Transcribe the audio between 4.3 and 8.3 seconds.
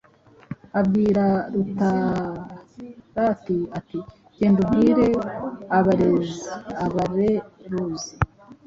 Genda ubwire abareruzi